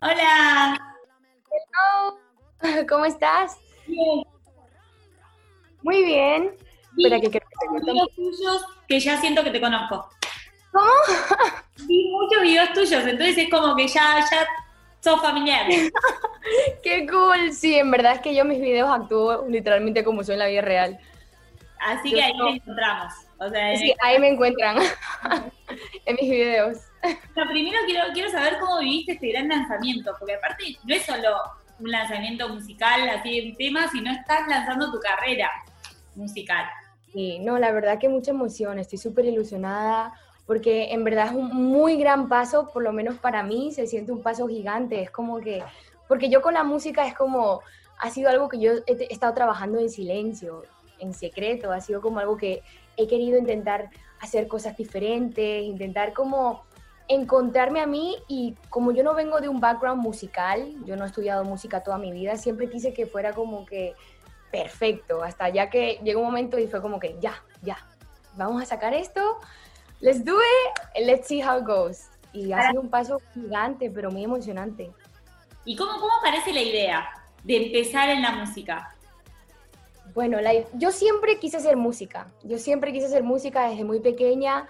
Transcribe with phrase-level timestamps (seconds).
[0.00, 0.78] Hola.
[1.50, 2.86] Hello.
[2.88, 3.56] ¿Cómo estás?
[3.86, 4.24] Bien.
[5.82, 6.56] Muy bien.
[6.92, 10.08] Vi Espera, que te videos tuyos que ya siento que te conozco.
[10.72, 10.90] ¿Cómo?
[11.86, 14.46] Vi muchos videos tuyos, entonces es como que ya, ya
[15.00, 15.66] sos familiar.
[16.82, 17.52] ¡Qué cool!
[17.52, 20.62] Sí, en verdad es que yo mis videos actúo literalmente como soy en la vida
[20.62, 20.98] real.
[21.80, 22.46] Así Yo que ahí no.
[22.46, 23.12] te encontramos.
[23.38, 24.78] O sea, Sí, ahí me encuentran
[26.06, 26.78] en mis videos.
[27.48, 31.36] Primero quiero, quiero saber cómo viviste este gran lanzamiento, porque aparte no es solo
[31.78, 35.50] un lanzamiento musical así de un tema, sino estás lanzando tu carrera
[36.14, 36.64] musical.
[37.12, 40.14] Sí, no, la verdad que mucha emoción, estoy súper ilusionada
[40.46, 44.12] porque en verdad es un muy gran paso, por lo menos para mí se siente
[44.12, 45.62] un paso gigante, es como que,
[46.08, 47.60] porque yo con la música es como,
[47.98, 50.62] ha sido algo que yo he estado trabajando en silencio,
[51.00, 52.62] en secreto, ha sido como algo que
[52.96, 56.64] he querido intentar hacer cosas diferentes, intentar como
[57.08, 61.06] encontrarme a mí y como yo no vengo de un background musical, yo no he
[61.06, 63.94] estudiado música toda mi vida, siempre quise que fuera como que
[64.50, 67.76] perfecto, hasta ya que llegó un momento y fue como que ya, ya,
[68.36, 69.38] vamos a sacar esto,
[70.00, 72.08] let's do it, and let's see how it goes.
[72.32, 74.92] Y ha sido un paso gigante, pero muy emocionante.
[75.64, 77.08] ¿Y cómo, cómo aparece la idea
[77.44, 78.94] de empezar en la música?
[80.14, 84.66] Bueno, la- yo siempre quise hacer música, yo siempre quise hacer música desde muy pequeña,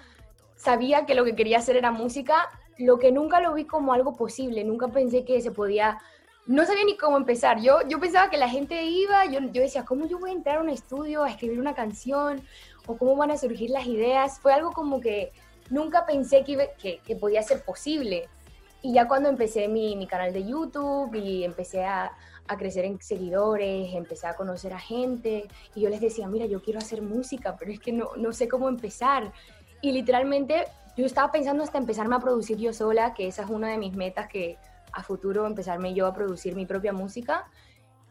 [0.56, 4.16] sabía que lo que quería hacer era música, lo que nunca lo vi como algo
[4.16, 5.98] posible, nunca pensé que se podía,
[6.46, 9.84] no sabía ni cómo empezar, yo, yo pensaba que la gente iba, yo, yo decía,
[9.84, 12.42] ¿cómo yo voy a entrar a un estudio a escribir una canción?
[12.86, 14.38] ¿O cómo van a surgir las ideas?
[14.40, 15.32] Fue algo como que
[15.70, 18.28] nunca pensé que, que, que podía ser posible.
[18.82, 22.12] Y ya cuando empecé mi, mi canal de YouTube y empecé a,
[22.48, 26.62] a crecer en seguidores, empecé a conocer a gente y yo les decía, mira, yo
[26.62, 29.32] quiero hacer música, pero es que no, no sé cómo empezar.
[29.80, 33.68] Y literalmente yo estaba pensando hasta empezarme a producir yo sola, que esa es una
[33.68, 34.56] de mis metas, que
[34.92, 37.46] a futuro empezarme yo a producir mi propia música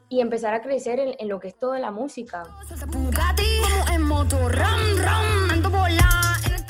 [0.08, 2.44] y empezar a crecer en, en lo que es toda la música.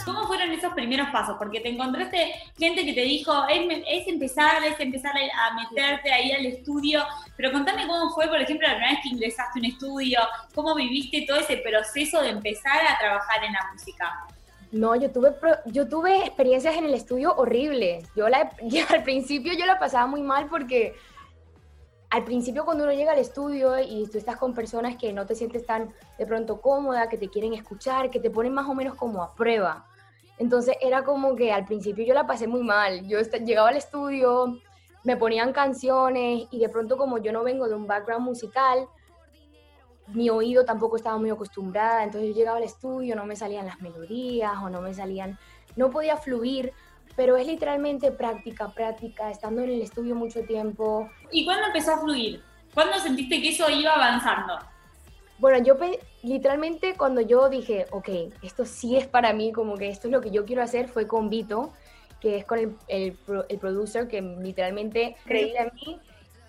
[0.06, 1.36] ¿Cómo fueron esos primeros pasos?
[1.38, 6.14] Porque te encontraste gente que te dijo, es, es empezar, es empezar a, a meterte
[6.14, 7.04] ahí al estudio,
[7.36, 10.20] pero contame cómo fue, por ejemplo, la primera vez que ingresaste a un estudio,
[10.54, 14.28] cómo viviste todo ese proceso de empezar a trabajar en la música.
[14.76, 15.34] No, yo tuve,
[15.68, 18.10] yo tuve experiencias en el estudio horribles.
[18.14, 20.96] Yo, la, yo al principio yo la pasaba muy mal porque
[22.10, 25.34] al principio cuando uno llega al estudio y tú estás con personas que no te
[25.34, 28.96] sientes tan de pronto cómoda, que te quieren escuchar, que te ponen más o menos
[28.96, 29.86] como a prueba.
[30.40, 33.08] Entonces era como que al principio yo la pasé muy mal.
[33.08, 34.60] Yo llegaba al estudio,
[35.06, 38.90] me ponían canciones y de pronto como yo no vengo de un background musical,
[40.08, 43.82] mi oído tampoco estaba muy acostumbrada, entonces yo llegaba al estudio, no me salían las
[43.82, 45.38] melodías o no me salían,
[45.76, 46.74] no podía fluir,
[47.16, 51.10] pero es literalmente práctica, práctica, estando en el estudio mucho tiempo.
[51.32, 52.44] ¿Y cuándo empezó a fluir?
[52.74, 54.60] ¿Cuándo sentiste que eso iba avanzando?
[55.38, 55.76] Bueno, yo
[56.24, 58.10] literalmente cuando yo dije, ok,
[58.42, 61.08] esto sí es para mí, como que esto es lo que yo quiero hacer, fue
[61.08, 61.74] con Vito,
[62.22, 63.18] que es con el, el,
[63.50, 66.00] el producer que literalmente creía en mí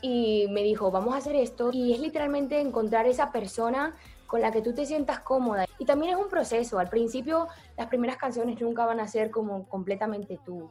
[0.02, 1.70] y me dijo, vamos a hacer esto.
[1.72, 3.94] Y es literalmente encontrar esa persona
[4.26, 5.66] con la que tú te sientas cómoda.
[5.78, 6.78] Y también es un proceso.
[6.78, 10.70] Al principio, las primeras canciones nunca van a ser como completamente tú.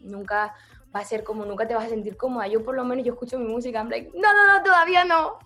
[0.00, 0.54] Nunca
[0.94, 2.46] va a ser como, nunca te vas a sentir cómoda.
[2.46, 5.38] Yo por lo menos, yo escucho mi música, I'm no, no, no, todavía no.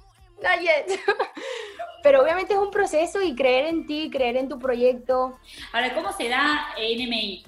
[0.42, 1.00] Not yet.
[2.02, 5.38] Pero obviamente es un proceso y creer en ti, creer en tu proyecto.
[5.72, 7.44] Ahora, ¿cómo se da NMI?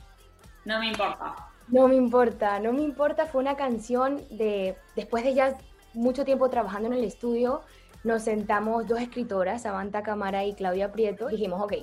[0.67, 1.52] No me importa.
[1.69, 3.27] No me importa, no me importa.
[3.27, 5.57] Fue una canción de, después de ya
[5.95, 7.63] mucho tiempo trabajando en el estudio,
[8.05, 11.75] nos sentamos dos escritoras, Samantha Camara y Claudia Prieto, y dijimos, ok,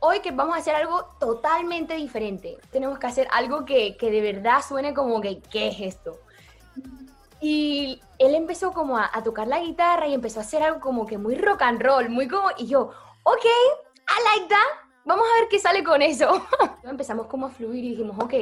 [0.00, 2.58] hoy que vamos a hacer algo totalmente diferente.
[2.70, 6.20] Tenemos que hacer algo que, que de verdad suene como que, ¿qué es esto?
[7.40, 11.18] Y él empezó como a, tocar la guitarra y empezó a hacer algo como que
[11.18, 12.90] muy rock and roll, muy como, y yo,
[13.22, 16.46] ok, I like that, vamos a ver qué sale con eso.
[16.82, 18.34] Empezamos como a fluir y dijimos, ok,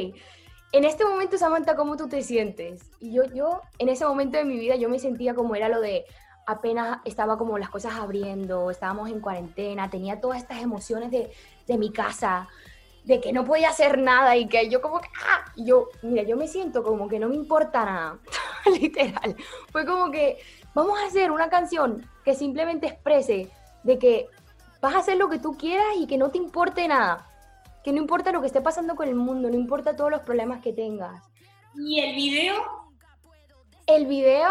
[0.77, 2.91] en este momento, Samantha, ¿cómo tú te sientes?
[3.01, 5.81] Y yo, yo, en ese momento de mi vida, yo me sentía como era lo
[5.81, 6.05] de
[6.47, 11.31] apenas estaba como las cosas abriendo, estábamos en cuarentena, tenía todas estas emociones de,
[11.67, 12.49] de mi casa,
[13.05, 15.45] de que no podía hacer nada y que yo como que, ¡ah!
[15.57, 18.19] Y yo, mira, yo me siento como que no me importa nada,
[18.81, 19.37] literal.
[19.73, 20.39] Fue como que
[20.75, 23.51] vamos a hacer una canción que simplemente exprese
[23.83, 24.29] de que
[24.81, 27.26] vas a hacer lo que tú quieras y que no te importe nada.
[27.87, 30.61] Que no importa lo que esté pasando con el mundo, no importa todos los problemas
[30.61, 31.23] que tengas.
[31.77, 32.55] ¿Y el video?
[33.87, 34.51] El video,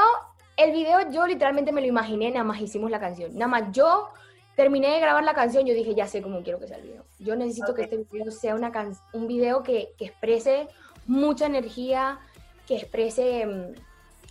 [0.56, 3.34] el video yo literalmente me lo imaginé, nada más hicimos la canción.
[3.34, 4.08] Nada más yo
[4.56, 7.04] terminé de grabar la canción, yo dije, ya sé cómo quiero que sea el video.
[7.20, 10.70] Yo necesito que este video sea una can- un video que, que exprese
[11.06, 12.20] mucha energía,
[12.66, 13.74] que exprese mm,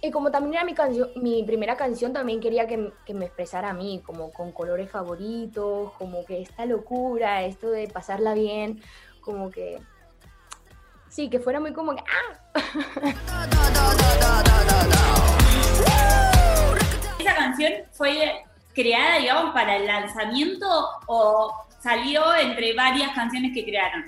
[0.05, 3.71] Y como también era mi, canción, mi primera canción, también quería que, que, me expresara
[3.71, 8.83] a mí, como con colores favoritos, como que esta locura, esto de pasarla bien,
[9.23, 9.81] como que...
[11.09, 12.03] Sí, que fuera muy como que...
[12.03, 12.39] ¡Ah!
[17.19, 20.67] ¿Esa canción fue creada, digamos, para el lanzamiento
[21.07, 24.05] o salió entre varias canciones que crearon?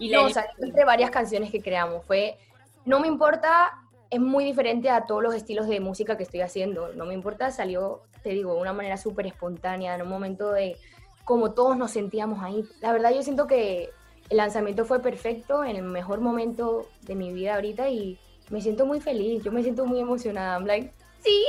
[0.00, 2.04] Y no, salió entre varias canciones que creamos.
[2.04, 2.36] Fue,
[2.84, 6.92] no me importa es muy diferente a todos los estilos de música que estoy haciendo.
[6.94, 10.76] No me importa, salió, te digo, de una manera súper espontánea, en un momento de
[11.24, 12.64] como todos nos sentíamos ahí.
[12.80, 13.90] La verdad yo siento que
[14.28, 18.18] el lanzamiento fue perfecto, en el mejor momento de mi vida ahorita y
[18.50, 20.56] me siento muy feliz, yo me siento muy emocionada.
[20.56, 20.92] I'm like,
[21.22, 21.44] sí.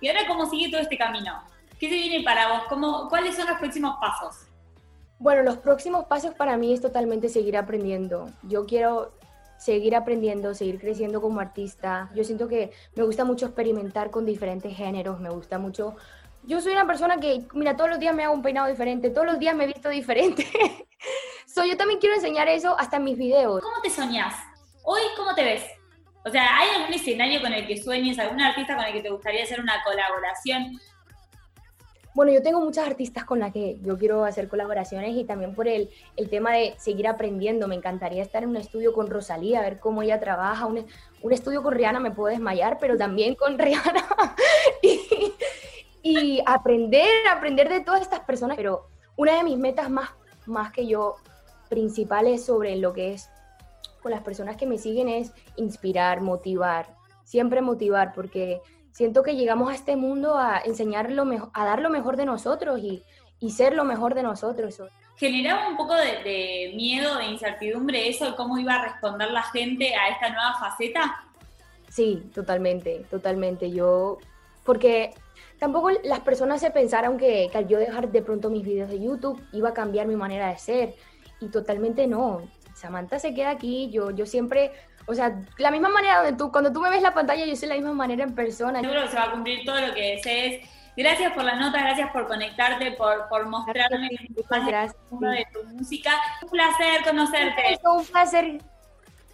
[0.00, 1.40] ¿Y ahora cómo sigue todo este camino?
[1.78, 2.62] ¿Qué se viene para vos?
[2.68, 4.46] ¿Cómo, ¿Cuáles son los próximos pasos?
[5.18, 8.28] Bueno, los próximos pasos para mí es totalmente seguir aprendiendo.
[8.42, 9.12] Yo quiero
[9.64, 12.10] seguir aprendiendo, seguir creciendo como artista.
[12.14, 15.96] Yo siento que me gusta mucho experimentar con diferentes géneros, me gusta mucho...
[16.42, 19.26] Yo soy una persona que, mira, todos los días me hago un peinado diferente, todos
[19.26, 20.46] los días me visto diferente.
[21.46, 23.62] so, yo también quiero enseñar eso hasta en mis videos.
[23.62, 24.34] ¿Cómo te soñás?
[24.84, 25.64] Hoy, ¿cómo te ves?
[26.26, 29.08] O sea, ¿hay algún escenario con el que sueñes, algún artista con el que te
[29.08, 30.78] gustaría hacer una colaboración?
[32.14, 35.66] Bueno, yo tengo muchas artistas con las que yo quiero hacer colaboraciones y también por
[35.66, 37.66] el, el tema de seguir aprendiendo.
[37.66, 40.66] Me encantaría estar en un estudio con Rosalía, ver cómo ella trabaja.
[40.66, 40.86] Un,
[41.22, 44.04] un estudio con Rihanna me puedo desmayar, pero también con Rihanna.
[44.80, 45.32] y,
[46.02, 48.56] y, aprender, aprender de todas estas personas.
[48.56, 50.10] Pero una de mis metas más,
[50.46, 51.16] más que yo
[51.68, 53.28] principales sobre lo que es
[54.04, 56.94] con las personas que me siguen es inspirar, motivar.
[57.24, 58.60] Siempre motivar, porque
[58.94, 62.24] siento que llegamos a este mundo a enseñar lo mejor, a dar lo mejor de
[62.24, 63.02] nosotros y,
[63.40, 64.80] y ser lo mejor de nosotros.
[65.16, 69.94] ¿Generaba un poco de, miedo, de incertidumbre eso de cómo iba a responder la gente
[69.96, 71.24] a esta nueva faceta?
[71.88, 73.70] Sí, totalmente, totalmente.
[73.70, 74.18] Yo,
[74.64, 75.12] porque
[75.58, 79.00] tampoco las personas se pensaron que, que al yo dejar de pronto mis videos de
[79.00, 80.94] YouTube iba a cambiar mi manera de ser.
[81.40, 82.42] Y totalmente no.
[82.74, 84.72] Samantha se queda aquí, yo, yo siempre
[85.06, 87.68] o sea, la misma manera donde tú, cuando tú me ves la pantalla, yo soy
[87.68, 88.80] la misma manera en persona.
[88.80, 90.68] Seguro que se va a cumplir todo lo que desees.
[90.96, 94.10] Gracias por la nota, gracias por conectarte, por, por mostrarme
[94.48, 96.12] gracias, de tu música.
[96.42, 97.80] Un placer conocerte.
[97.84, 98.58] Un placer.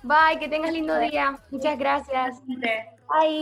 [0.03, 1.39] Bye, que tengas lindo día.
[1.51, 2.41] Muchas gracias.
[2.47, 3.39] Bye.